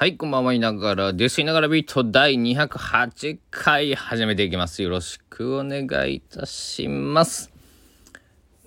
[0.00, 1.42] はい、こんばんは、いながらです。
[1.42, 4.82] いながらビート第208回始めていきます。
[4.82, 7.52] よろしくお願いいたします。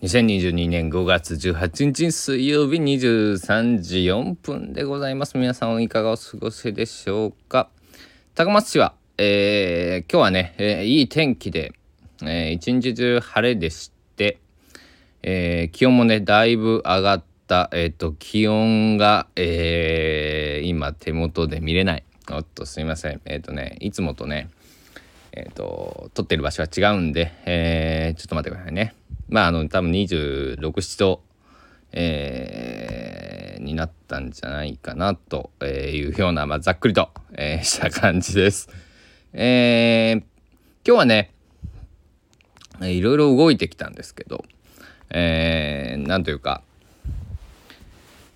[0.04, 5.36] 2022年5月18日水曜日23時4分でございます。
[5.40, 7.68] 皆さんいかがお過ごしでしょうか。
[8.36, 11.74] 高松市は、えー、今日はね、えー、いい天気で、
[12.22, 14.38] えー、一日中晴れでして、
[15.24, 17.33] えー、気温もね、だいぶ上がって、
[17.72, 22.04] えっ、ー、と、気温が、えー、今手元で見れない。
[22.32, 23.22] おっと、すいません。
[23.26, 24.50] えっ、ー、とね、いつもとね、
[25.32, 28.96] えっ、と、撮ってる場所は違うんで、えちょっと待ってくださいね。
[29.30, 31.22] まあ、あの、多分26、7度、
[31.92, 38.70] えになったんじゃないかな、というような、まあ、ざっくりと、えした感じです。
[39.34, 40.24] え
[40.86, 41.34] 今日はね、
[42.82, 44.44] いろいろ動いてきたんですけど、
[45.10, 46.64] えー、なんというか、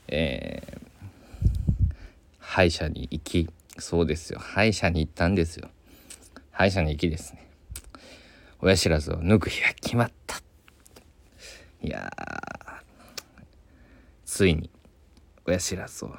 [0.08, 1.96] えー、
[2.40, 4.40] 歯医者に行きそうですよ。
[4.40, 5.70] 歯医者に行ったんですよ。
[6.52, 7.48] 歯医者に行きですね。
[8.60, 10.38] 親知らずを抜く日が決まった。
[11.82, 12.12] いや
[14.26, 14.70] ついに
[15.46, 16.12] 親知らずを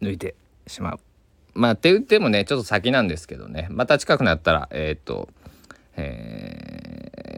[0.00, 0.34] 抜いて
[0.66, 1.00] しまう。
[1.54, 3.68] まあって言ってもねちょっと先なんですけどね。
[3.70, 5.28] また近くなったらえっ、と
[5.96, 6.71] えー、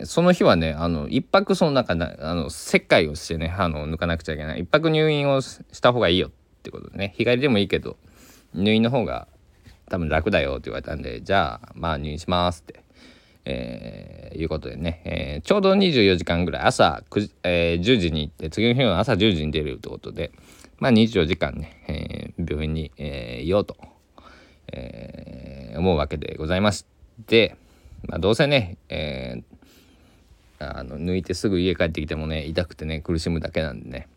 [0.05, 4.61] その日はねあの一泊その中あの切開をしてねあの抜かなくちゃいけない。
[4.61, 6.31] 一泊入院をした方がいいよっ
[6.63, 7.15] てことでね。
[7.17, 7.97] 日帰りでもいいけど
[8.55, 9.29] 入院の方が
[9.91, 12.83] 多分楽だよって言われたんでじゃあまあ入院しますって、
[13.45, 20.33] えー、いうことでね、えー、ちょうど24時間ぐらい朝9、えー、10時に行って次の日の朝10時に出るってことで
[20.79, 23.77] まあ24時間ね、えー、病院に、えー、いようと、
[24.73, 26.87] えー、思うわけでございまし
[27.27, 27.57] て
[28.09, 29.43] まあ、どうせね、えー、
[30.59, 34.09] あの抜いてすぐ家帰ってきてもね痛くてね苦しむだけなんでね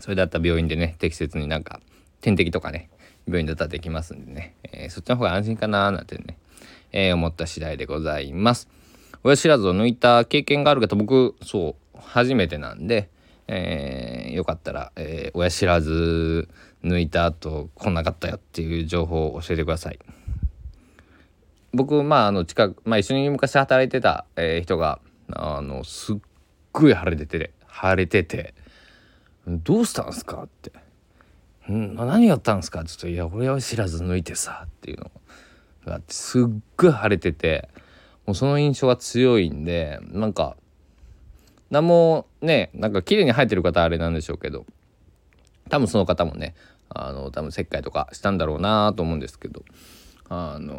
[0.00, 1.80] それだったら病院でね適切になんか
[2.20, 2.90] 点滴とかね
[3.26, 6.36] 病院だったらできますんでね、えー、そっちの方が安心かななんてね、
[6.92, 8.68] えー、思った次第でございます。
[9.22, 13.08] 親知らずを抜いた経験がある方僕そう初めてなんで、
[13.48, 16.48] えー、よかったら、えー、親知らず
[16.84, 19.98] 抜いた後来なかったよっていう情報を教えてください。
[21.72, 25.00] 僕まああの近く、まあ、一緒に昔働いてた、えー、人が
[25.32, 26.16] あのすっ
[26.72, 28.54] ごい腫れてて腫れてて
[29.46, 30.72] 「どうしたんすか?」って
[31.72, 35.10] 「ん何やったんすか?」って言うと「いや俺は知らず抜いてさ」っていうの
[35.86, 36.44] があってすっ
[36.76, 37.68] ごい腫れてて
[38.26, 40.56] もうその印象が強いんでなんか
[41.70, 44.66] 何もねなんか綺麗に生えてる方はあれなんでしょうけど
[45.68, 46.54] 多分その方もね
[46.88, 49.64] あの多分切開とかしたんだろうなと思うんですけど
[50.28, 50.76] あの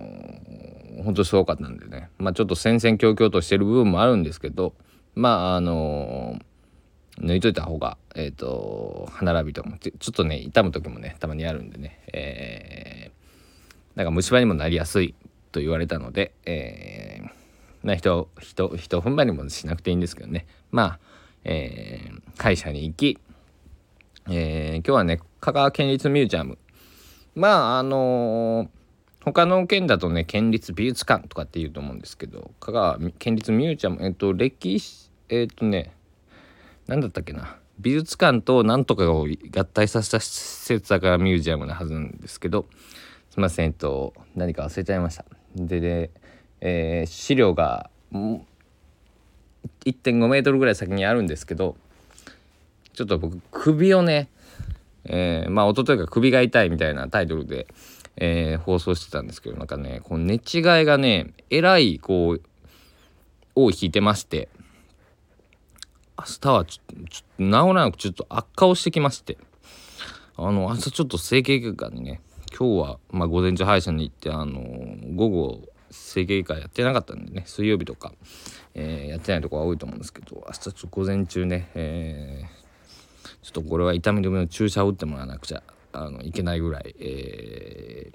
[1.04, 2.10] 本当すごかったんでね。
[2.18, 4.74] まあちょっと戦々恐々としてる部分もあるんですけど
[5.14, 6.40] まああの
[7.20, 12.00] 抜いといた方がえっ、ー、と歯並びとかもちょっとね痛む時もねたまにあるんでね。
[12.12, 15.14] えー、なんか虫歯にもなりやすい
[15.52, 20.48] と言われたのでえー、な人人人踏ん張りもしなくていいんですけどね。
[20.72, 21.00] まあ、
[21.44, 23.20] えー、歯医者に行き、
[24.30, 26.58] えー、今日はね香川県立ミュージアム。
[27.36, 28.75] まああのー
[29.26, 35.92] 他の県だとね県立美術館とかって言うと思うんですけど香川県立ミュージアムえっと歴史えっとね
[36.88, 37.58] 何だったっけな。
[37.80, 42.68] 美術館と何とかを合体させた施設だからミュージアムなはずなんですけど
[43.32, 45.26] すいませんえっと何か忘れちゃいました。
[45.56, 46.12] でで、
[46.62, 51.76] えー、資料が1.5メートルぐらい先にあるんですけど
[52.94, 54.30] ちょっと僕首をね
[55.06, 57.68] えー、まあ一昨日が首が痛いみたいなタイトルで
[58.18, 60.42] えー、放送してたんですけどなんかねこの寝違い
[60.86, 62.42] がねえらいこう
[63.56, 64.50] を引いてまして
[66.18, 69.38] 明日はちょっと治らなくちょっと悪化をしてきまして
[70.38, 72.22] あの朝ちょっと整形外科にね
[72.58, 74.62] 今日は、まあ、午前中歯医者に行ってあの
[75.16, 75.62] 午後
[75.92, 78.14] 整形外科やってなかったんでね水曜日とか、
[78.74, 85.64] えー、やってないとこが多いと思うんですけど明日ちょっと午前中ね、えー、ちょっとこれは痛み止めの注射を打ってもらわなくちゃ
[85.96, 88.12] あのいけないぐらい、え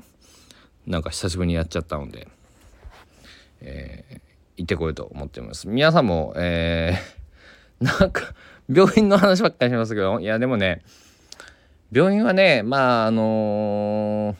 [0.86, 2.28] ー、なんか久しぶりにやっちゃったので、
[3.62, 4.20] えー、
[4.58, 5.68] 行ってこようと思ってます。
[5.68, 8.34] 皆さんも、えー、 なんか
[8.68, 10.82] 病院の話ばっかりしますけどいやでもね
[11.90, 14.36] 病院はねまああのー、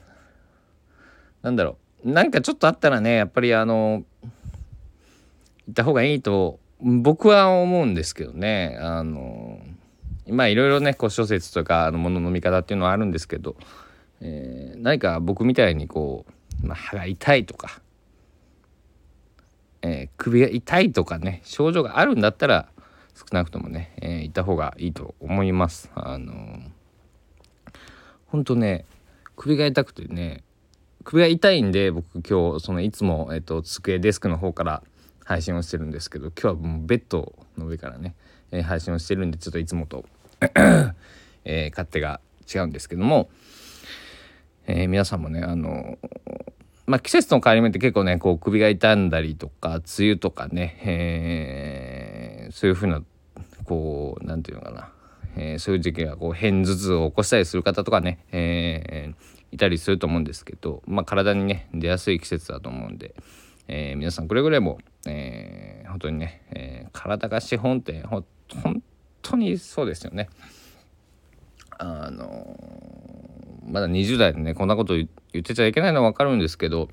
[1.42, 2.10] なんだろう。
[2.10, 8.78] なんかちょっとあったらねやっぱりあの行った方がいいと僕は思うんですけどね。
[8.80, 9.49] あのー
[10.30, 13.56] まあいろいろねこう諸説とかのものの見方っていうのはあるんですけど、
[14.20, 16.26] えー、何か僕みたいにこ
[16.62, 17.80] う、まあ、歯が痛いとか、
[19.82, 22.68] えー、首が痛いとかね症状があるんだったら
[23.14, 25.90] 少なくともね、えー、行った方がいいと思います。
[25.94, 26.70] あのー、
[28.26, 28.86] ほんとね
[29.36, 30.44] 首が痛くてね
[31.04, 34.82] 首が痛いんで僕今日そのいつも、えっと、机デスクの方から
[35.24, 38.14] 配信をしてるんですけど今日はもうベッドの上からね、
[38.50, 40.04] えー、配信をしてるんでちょっといつもと
[41.44, 42.20] えー、勝手が
[42.52, 43.30] 違うんですけども、
[44.66, 45.98] えー、皆さんもねあの
[46.86, 53.02] まあ季節の変わり目って結構ねこう首が痛んだりとか梅雨とかね、えー、そういうふうな
[53.64, 54.92] こう何て言うのかな、
[55.36, 63.14] えー、そういう時期がこう片頭痛を起こしたりする方とかね、えー、いたりすると思うんですけど、まあ、体にね出やすい季節だと思うんで、
[63.68, 68.74] え、皆さんくれぐれも、え、本当にね、え、体が資本って本当
[69.22, 70.28] 当にそうですよね。
[71.78, 72.58] あの
[73.66, 75.06] まだ20代でねこんなこと言
[75.38, 76.88] ってちゃいけないのは分かるんですけど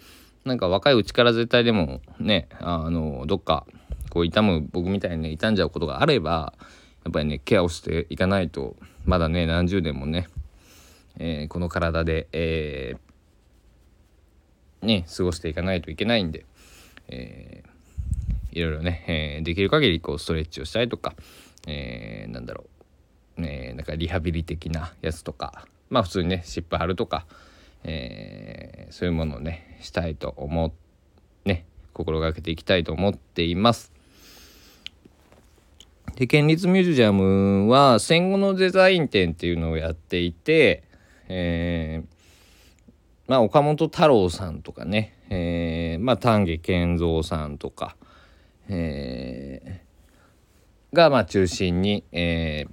[0.45, 3.65] なんか若いうちから絶対でもねあのどっか
[4.09, 6.53] こう痛む僕みたいにね傷んじゃうことがあれば
[7.03, 10.27] やっぱりねケアをしていかないとまだね何十年もね、
[11.19, 16.45] えー、この体で、えー、ね過ごしていかないといけないんで、
[17.09, 21.15] えー、いろいろね、えー、できる限りこうストレッチをしたりとか、
[21.67, 22.65] えー、なんだろ
[23.37, 27.27] う、ね、なんかリハビリ的なやつとかまあ普通にね湿布貼るとか、
[27.83, 30.87] えー、そういうものをねしたいと思って
[31.47, 33.91] ね心がけていきたいと思っています。
[36.15, 40.83] で県立ミュージアムは戦後のデザイン展っていうのをやっていて、
[41.27, 42.07] えー、
[43.27, 47.95] まあ、岡本太郎さんとかね、えー、まあ、丹下健三さんとか、
[48.67, 49.86] えー、
[50.93, 52.71] がまあ中心に、えー、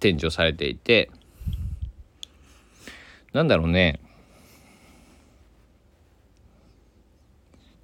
[0.00, 1.10] 展示をされていて。
[3.32, 4.00] なんだろうね。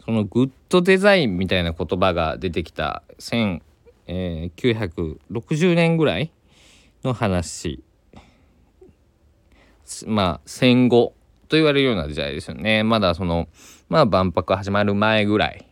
[0.04, 3.02] そのグッドデザインみたいな言葉が出てきた
[4.08, 6.32] えー、960年ぐらい
[7.02, 7.82] の話。
[10.06, 11.14] まあ戦後
[11.48, 12.82] と言われるような時代ですよね。
[12.82, 13.48] まだその
[13.88, 15.66] まあ万博始まる前ぐらい。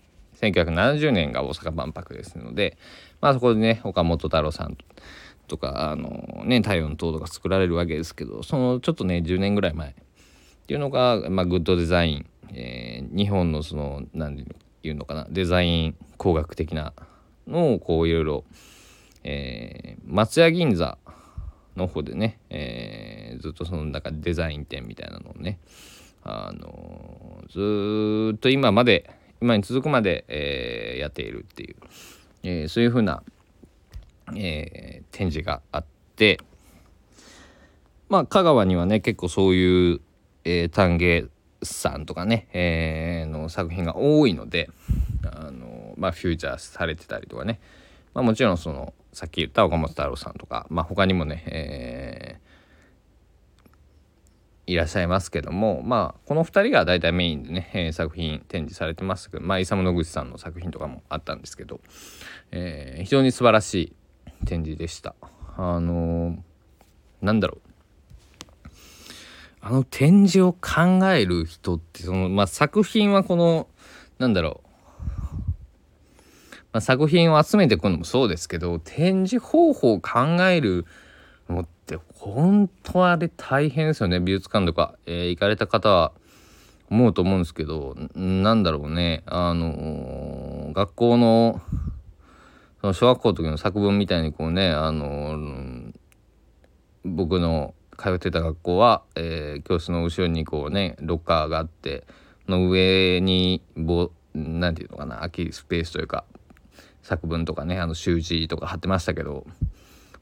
[0.53, 2.79] 1970年が大阪万博ですので
[3.21, 4.77] まあそこでね岡本太郎さん
[5.47, 9.95] とかあのね太陽の塔とか作られるわけですけどそのちょっとね10年ぐらい前っ
[10.67, 14.45] ていうのが、まあ、グッドデザイン、えー、日本のその何て
[14.83, 16.95] 言うのかなデザイン工学的な
[17.47, 18.45] のをこういろいろ、
[19.23, 20.97] えー、松屋銀座
[21.77, 25.59] の方でね、えー、ずっとその中デザイン展みたいなのをね、
[26.23, 31.77] あのー、ずっと今まで今に続くまで、えー、やっているっていう、
[32.43, 33.23] えー、そういうふうな、
[34.37, 35.85] えー、展示があっ
[36.17, 36.39] て
[38.09, 40.01] まあ香川にはね結構そういう、
[40.45, 41.29] えー、丹下
[41.63, 44.71] さんとかね、えー、の作品が多いので
[45.25, 47.61] あの、まあ、フューチャーされてたりとかね、
[48.13, 52.41] まあ、もちろんそのさっき言った岡本太郎さんとか、まあ、他にもね、え、
[54.67, 61.81] いらっしゃいますけどもまあこの2人が大体メインでね、えー、作品展示されてますけどまあ勇野口さんの作品とかもあったんですけど、
[62.51, 65.15] えー、非常に素晴らしい展示でした。
[65.57, 66.37] あのー、
[67.23, 67.75] なんだろう
[69.67, 73.67] あの展示を考える人ってその、まあ、作品はこの
[74.19, 74.69] なんだろう、
[76.73, 80.21] まあ、作品を集めていくのもそうですけど展示方法を考
[80.51, 80.85] える
[81.85, 86.13] って本当あれ大変ですよね美術館とか、えー、行かれた方は
[86.91, 89.23] 思うと思うんですけどなんだろうね。
[89.27, 91.61] あのー、学校の
[92.81, 95.93] その小学校の時の作文みたいにこうねあのー、
[97.05, 102.05] 僕の通ってた学校は、え、教室の後ろにこうねロッカーがあって
[102.49, 106.25] の上にぼなんていうのかな空きスペースというか
[107.03, 109.47] 作文とかねあの習字とか貼ってましたけど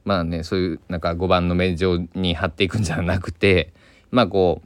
[0.05, 3.73] まあねそういうなんか5番の名状に貼っていくんじゃなくて
[4.11, 4.63] まあこ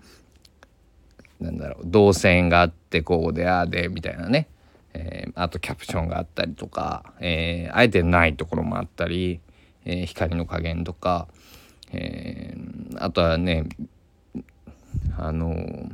[1.41, 4.49] うなんだろう動線があってこうでああでみたいなね、
[4.95, 9.41] えー、あとキャプションがあったりとか、えー、あえてないところもあったり、
[9.85, 11.29] えー、光の加減とか
[11.93, 13.65] えー、あとはね
[15.17, 15.91] あの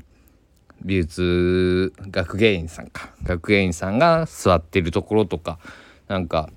[0.85, 3.11] 美術学芸員さんか。
[3.23, 5.59] 学芸員さんが座ってるところとか
[6.09, 6.51] なんか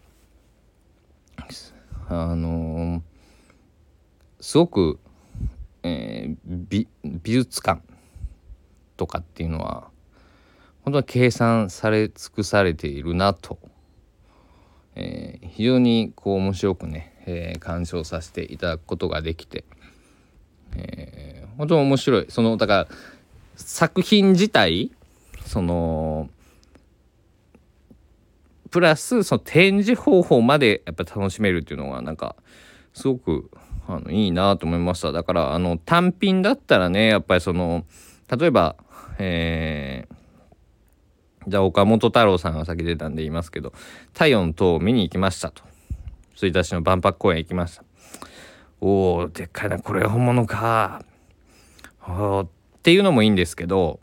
[2.07, 3.01] あの
[4.39, 4.99] すごく、
[5.83, 7.81] えー、美美術館
[8.97, 9.89] とかっていうのは
[10.83, 13.57] 本当は計算され尽くされているなと、
[14.95, 19.63] えー、非常にこう面白くねえー、鑑賞させていただくことができて、
[20.75, 22.25] えー、本当に面白い。
[22.29, 22.87] そのだから
[23.55, 24.91] 作品自体
[25.45, 26.14] その
[28.71, 32.35] プラスその展示方法までやっぱ楽しめるっていうのはなんか
[32.93, 33.51] すごく
[33.87, 35.11] あのいいなと思いました。
[35.11, 37.85] だからあの単品だったらねやっぱりその
[38.35, 38.75] 例えば
[39.17, 43.73] えー、じゃあ岡本太郎さんが先出たんで言いますけど
[44.13, 45.63] 「体温等を見に行きました」と
[46.35, 47.83] 「1日の万博公園行きました」
[48.81, 51.03] おおでっかいなこれ本物か。
[52.07, 52.47] っ
[52.83, 53.99] ていうのもいいんですけど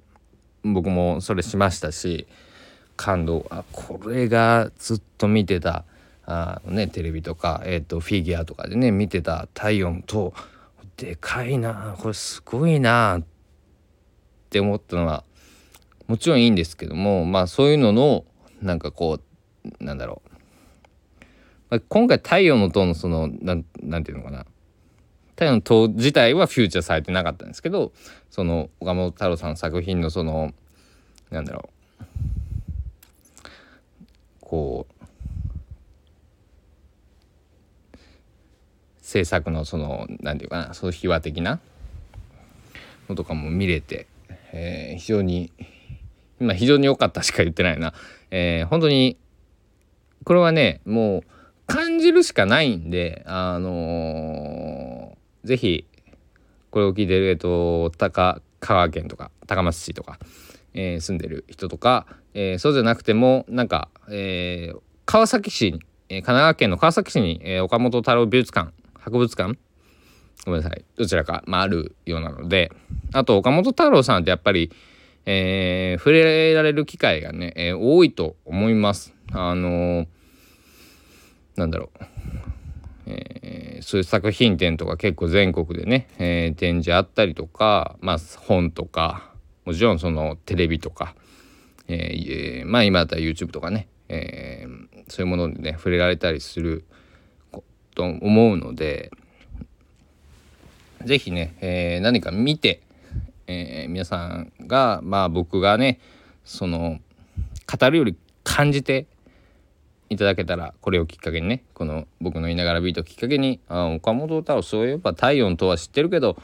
[0.64, 2.26] 僕もそれしましたし
[2.96, 3.46] 感動。
[3.50, 5.84] あこれがずっと見てた
[6.24, 10.34] あの、ね、テレビとか、えーと、フィギュアとかでね見てた体温と
[10.96, 13.22] でかいなこれすごいなっ
[14.50, 15.24] て思ったのは
[16.06, 18.24] もちろんいいんですけどもまあそういうのの
[18.60, 20.30] なんかこうなんだろう、
[21.70, 24.46] まあ、今回太陽の塔のそのななんていうのかな。
[25.34, 27.92] 太陽の塔自体はフューチャーされてなかったんですけど
[28.30, 30.52] その岡本太郎さんの作品のその
[31.30, 32.02] なんだろう。
[34.52, 35.06] こう
[39.00, 41.58] 制作のその何て言うかなそう秘話的な
[43.08, 44.06] のとかも見れて、
[44.52, 45.50] えー、非常に
[46.38, 47.94] 今非常に良かったしか言ってないな、
[48.30, 49.16] えー、本当に
[50.24, 51.22] これはねもう
[51.66, 55.86] 感じるしかないんであのー、ぜひ
[56.70, 60.18] これを聞いてるえっと高川県とか高松市とか、
[60.74, 69.58] えー、住んでる人とか、えー、そうじゃなくてもなんか、えー、川崎市に、えー、神奈川県の川崎市に、えー、岡本太郎美術館博物館
[70.44, 72.72] ごめんなさいどちらか、まあ、あるようなので
[73.12, 74.72] あと岡本太郎さんってやっぱり、
[75.26, 79.14] えー、触れられる機会がね、えー、多いと思います。
[79.32, 80.06] あのー、
[81.56, 82.04] なんだろう、
[83.06, 89.31] えー、そういう作品展とか結構全国でね、えー、展示あったりとか、まあ、本とか
[89.64, 91.14] もちろんそのテレビとか、
[91.88, 96.84] えー、まあ今だったら YouTube とかね、えー、そういうものでね触れられたりする
[97.94, 99.10] と思うので
[101.04, 102.82] 是非ね、えー、何か見て、
[103.46, 106.00] えー、皆さんがまあ僕がね
[106.44, 106.98] その
[107.66, 109.06] 語るより感じて
[110.10, 116.36] いただけたらこれをきっかけにねこの僕の「いながらビート」をきっかけにあ岡本太郎そういえば体温とは知ってるけど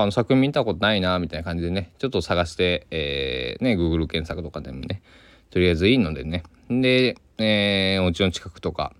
[0.00, 5.02] 他の作品見たことないなみたいな感じでねちょっと探して、えー、ね Google 検索とかでもね
[5.50, 6.44] とりあえずいいのでね。
[6.68, 8.94] で、えー、お家の近くとか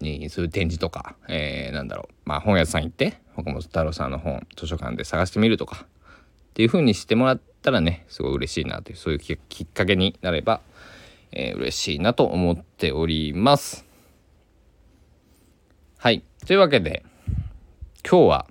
[0.00, 9.32] にする展示とか、えー、なんだろう、まあ、本屋さん行って岡本太郎さんの本図書館で探してみるとかっていう風にしてもらったらねすごい嬉しいなというそういうき
[9.64, 10.60] っかけになれば、
[11.32, 13.86] えー、嬉しいなと思っております。
[15.96, 16.22] はい。
[16.46, 17.04] というわけで
[18.08, 18.46] 今日は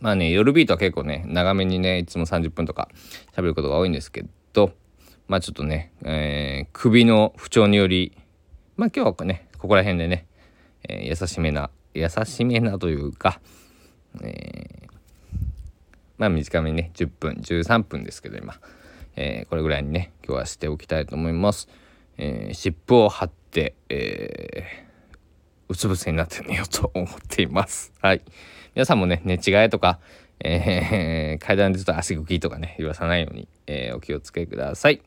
[0.00, 2.88] まあね夜ビートは結構ね長めにねいつも30分とか
[3.36, 4.72] 喋ることが多いんですけど
[5.28, 8.16] まあちょっとね、えー、首の不調により
[8.76, 10.26] まあ今日はねここら辺でね、
[10.88, 13.40] えー、優しめな優しめなというか、
[14.22, 14.90] えー、
[16.16, 18.54] まあ短めにね10分13分ですけど今、
[19.16, 21.68] え、これぐらいにね今日はしておきたいと思います。
[22.16, 24.89] え、湿布を貼って、えー、
[25.70, 27.92] うつ伏せになって寝ようと思っています。
[28.02, 28.22] はい。
[28.74, 30.00] 皆さんもね、寝違いとか、
[30.40, 35.00] えー、 階段でちょっと足ぐきとかね、言わさないように、えー、お気をつけください。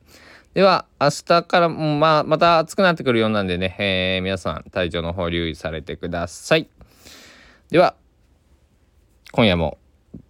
[0.54, 6.66] では、明日から、まあ、また暑くなってくるようなんでね、えー、皆さん体調の方留意されてください。
[7.68, 7.94] では、
[9.32, 9.76] 今夜も、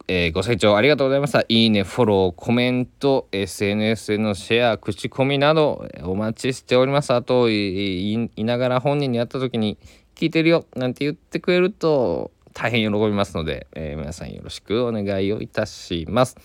[0.08, 1.44] えー、ご清聴ありがとうございました。
[1.48, 7.12] いいね、フォロー、コメント、SNS へのシェア、口コミなどお待ちしております。
[7.14, 9.78] あと、いながら本人に会った時に
[10.14, 16.36] 聞いてるよなんて言ってくれると大変喜びますので、えー、皆さんよろしくお願いをいたします。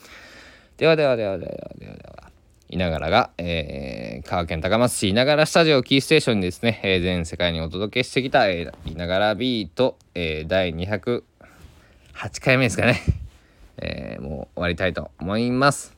[0.77, 2.29] ではではではではではでは。
[2.71, 11.23] いながらが、えー、香川県高松市いながらスタジオキーステーションにですね、えー、全世界にお届けしてきた、えー、いながらビート、えー、第208
[12.41, 13.01] 回目ですかね、
[13.81, 15.97] えー、もう終わりたいと思います。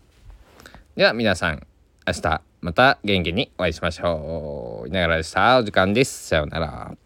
[0.96, 1.68] では皆さん、
[2.08, 4.88] 明日また元気にお会いしましょう。
[4.88, 5.58] いながらでした。
[5.58, 6.28] お時間です。
[6.30, 7.00] さようなら。